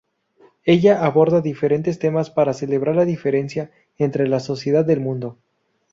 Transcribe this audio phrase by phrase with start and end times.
[0.63, 3.69] Ella aborda diferentes temas para celebrar la diferencia
[3.99, 5.37] entre la sociedad del mundo.